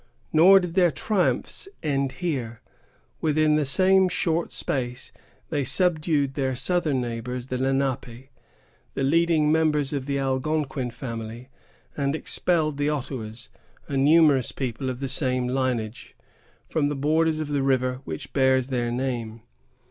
Nor 0.33 0.59
did 0.59 0.73
their 0.73 0.89
triumphs 0.89 1.67
end 1.83 2.13
here. 2.13 2.59
Within 3.21 3.55
the 3.55 3.65
same 3.65 4.09
short 4.09 4.51
space 4.51 5.11
they 5.51 5.63
subdued 5.63 6.33
their 6.33 6.55
southern 6.55 6.99
neighbors 7.01 7.45
the 7.45 7.61
Lenape, 7.61 8.29
the 8.95 9.03
leading 9.03 9.51
members 9.51 9.93
of 9.93 10.07
the 10.07 10.17
Algonquin 10.17 10.89
family, 10.89 11.49
and 11.95 12.15
expelled 12.15 12.77
the 12.77 12.89
Ottawas, 12.89 13.49
a 13.87 13.95
numerous 13.95 14.51
people 14.51 14.89
of 14.89 15.01
the 15.01 15.07
same 15.07 15.45
lineage, 15.47 16.15
from 16.67 16.87
the 16.87 16.95
borders 16.95 17.39
of 17.39 17.49
the 17.49 17.61
river 17.61 18.01
which 18.03 18.33
bears 18.33 18.69
their 18.69 18.91
name. 18.91 19.43